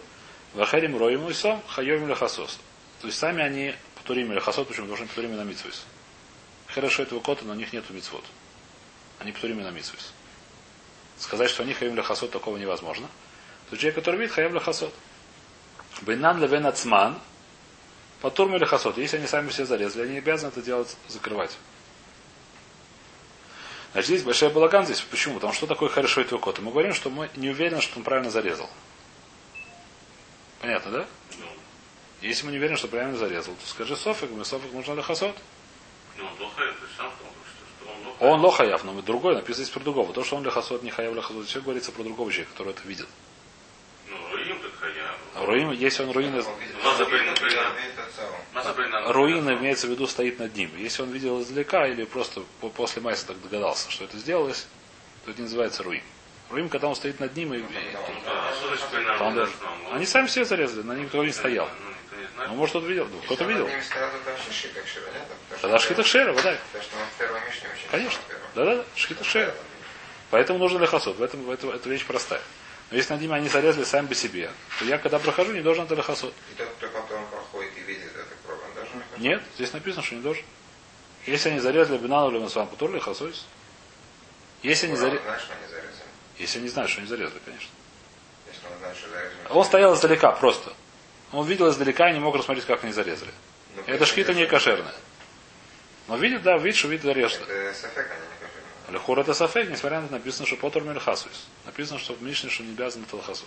[0.53, 2.59] вахарим роим уйсо, хайовим лехасос.
[3.01, 4.87] То есть сами они патурим или хасот, почему?
[4.87, 5.85] Потому что патурим на митсвис.
[6.67, 8.23] Хайра швейт выкотан, но у них нету митсвот.
[9.19, 10.13] Они патурим на митсвис.
[11.19, 13.07] Сказать, что они хаим лехасот, такого невозможно.
[13.69, 14.93] То человек, который видит, хаим лехасот.
[16.01, 17.19] Бейнан левен ацман,
[18.21, 18.97] Патур или хасот.
[18.97, 21.55] Если они сами все зарезали, они обязаны это делать, закрывать.
[23.91, 25.01] Значит, здесь большой балаган здесь.
[25.01, 25.35] Почему?
[25.35, 26.59] Потому что такое хорошо и кот.
[26.59, 28.69] Мы говорим, что мы не уверены, что он правильно зарезал.
[30.59, 31.07] Понятно, да?
[32.21, 35.35] Если мы не уверены, что правильно зарезал, то скажи софик, мы софик нужно ли хасот.
[36.17, 36.75] Ну, он лохаяв,
[38.19, 40.13] он лохаяв, но мы другой, написано здесь про другого.
[40.13, 43.07] То, что он лехасот, не хаяв лехасот, все говорится про другого человека, который это видит.
[45.39, 46.43] Руим, если он руин,
[49.07, 50.71] руин имеется в виду стоит над ним.
[50.77, 52.41] Если он видел издалека или просто
[52.75, 54.67] после майса так догадался, что это сделалось,
[55.25, 56.03] то это не называется руин.
[56.49, 57.63] Руим, когда он стоит над ним, и,
[59.91, 61.69] они сами все зарезали, на них никто не стоял.
[62.47, 63.07] Ну, может, кто-то видел.
[63.11, 63.69] Ну, кто-то видел.
[65.61, 66.57] Тогда шхита шера, вода.
[67.91, 68.19] Конечно.
[68.55, 69.53] Да-да-да, шхита шера.
[70.29, 71.17] Поэтому нужно лехасот.
[71.17, 72.41] В этом, в этом эта вещь простая.
[72.89, 75.85] Но если над ними они зарезали сами по себе, то я, когда прохожу, не должен
[75.85, 76.33] это лехасот.
[76.51, 80.21] И тот, кто потом проходит и видит это он должен Нет, здесь написано, что не
[80.21, 80.43] должен.
[81.25, 83.35] Если они зарезали Бенану или Масвам Путур, лехасот.
[84.63, 85.21] Если они зарезали...
[86.37, 87.69] Если они знают, что они зарезали, конечно.
[88.47, 89.47] Если он знает, что зарезали.
[89.49, 90.71] Он стоял издалека просто.
[91.33, 93.31] Он видел издалека и не мог рассмотреть, как они зарезали.
[93.75, 94.93] Ну, это шкита не кошерная.
[96.07, 97.43] Но видит, да, видит, что видит зарезали.
[97.49, 98.36] Это сафек, они
[98.89, 101.47] Лехур это сафек, несмотря на это написано, что потор мельхасуис.
[101.65, 103.45] Написано, что в Мишне, что не обязан это лхасу.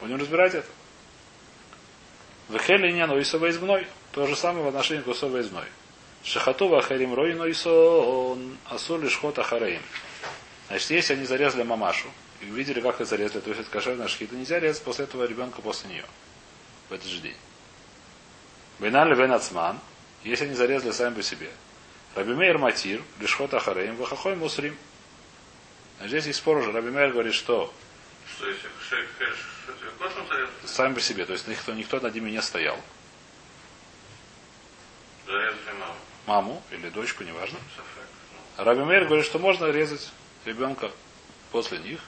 [0.00, 0.68] Будем разбирать это.
[2.48, 3.86] Вехели не нойсова изгной.
[4.12, 5.66] То же самое в отношении к усова изгной.
[6.24, 9.20] Шахату вахарим рой нойсо он асур лишь.
[10.68, 12.08] Значит, если они зарезали мамашу,
[12.40, 15.60] и увидели, как это зарезали, то есть это кошерная шхита, нельзя резать после этого ребенка
[15.60, 16.04] после нее.
[16.88, 17.36] В этот же день.
[18.78, 19.78] Бейналь венацман,
[20.24, 21.50] если они зарезали сами по себе,
[22.14, 24.76] Рабимейр Матир, Лишхот Ахареем, Вахахой Мусрим.
[26.00, 26.72] А здесь есть спор уже.
[26.72, 27.72] Рабимейр говорит, что
[28.36, 28.68] что если
[30.64, 32.78] сами по себе, то есть никто, никто над ними не стоял.
[35.78, 35.94] маму.
[36.26, 37.58] Маму или дочку, неважно.
[38.56, 40.10] Раби Мейр говорит, что можно резать
[40.44, 40.90] ребенка
[41.50, 42.00] после них,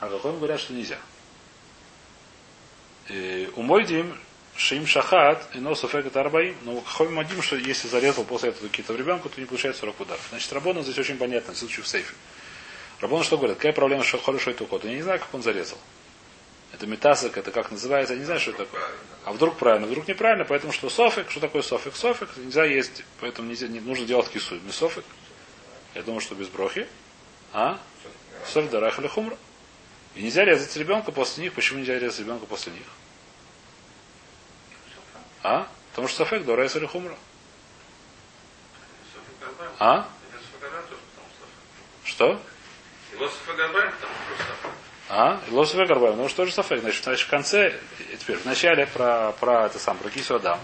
[0.00, 0.98] а какой говорят, что нельзя.
[3.08, 4.18] И у Мойдим
[4.56, 6.56] Шим Шахат и это Арбаим.
[6.62, 10.26] Но Хомим Адим, что если зарезал после этого какие-то ребенка, то не получает 40 ударов.
[10.30, 12.14] Значит, Рабона здесь очень понятно, в случае в сейфе.
[13.00, 13.56] Рабона что говорит?
[13.56, 14.84] Какая проблема, что хорошо это уход?
[14.84, 15.78] Я не знаю, как он зарезал.
[16.72, 18.80] Это метасок, это как называется, я не знаю, что это такое.
[19.24, 21.94] А вдруг правильно, вдруг неправильно, поэтому что софик, что такое софик?
[21.94, 24.56] Софик нельзя есть, поэтому нельзя, не нужно делать кису.
[24.56, 25.04] Не софик.
[25.94, 26.86] Я думаю, что без брохи.
[27.52, 27.78] А?
[28.46, 29.36] Софик дарах или хумра.
[30.14, 31.52] И нельзя резать ребенка после них.
[31.52, 32.82] Почему нельзя резать ребенка после них?
[35.42, 35.66] А?
[35.90, 37.16] Потому что Сафек Дорайс или Хумра.
[39.78, 40.08] А?
[42.04, 42.40] Что?
[45.08, 45.40] А?
[45.50, 46.16] Лософек Арбаем.
[46.16, 46.80] Ну что же Сафек?
[46.80, 47.78] Значит, значит, в конце,
[48.18, 50.58] теперь, в начале про, про это сам, про Кису Адам.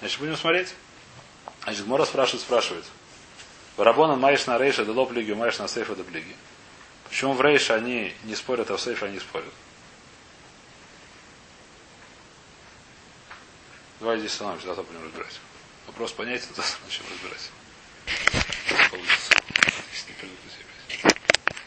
[0.00, 0.74] Значит, будем смотреть.
[1.64, 2.84] Значит, Мора спрашивает, спрашивает.
[3.76, 6.36] Рабона маешь на рейша, да лоб лиги, маешь на сейфа да блиги.
[7.08, 9.52] Почему в рейше они не спорят, а в сейфе они спорят?
[14.02, 15.40] Давай здесь остановимся, завтра будем разбирать.
[15.86, 17.52] Вопрос понятен, завтра начнем разбирать.